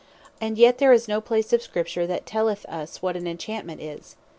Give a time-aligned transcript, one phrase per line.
[0.41, 4.15] and yet there is no place of Scripture, that telleth us what on Enchantment is.